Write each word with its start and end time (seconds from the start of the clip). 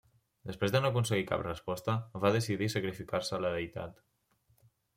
Després 0.51 0.71
de 0.75 0.79
no 0.85 0.89
aconseguir 0.93 1.37
resposta, 1.41 1.95
va 2.25 2.33
decidir 2.37 2.71
sacrificar-se 2.77 3.39
a 3.39 3.43
la 3.45 3.55
deïtat. 3.57 4.05